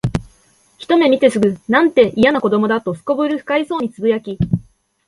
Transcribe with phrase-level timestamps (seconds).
[0.79, 4.39] ひとめ見てすぐ、「なんて、いやな子供だ」と頗る不快そうに呟き、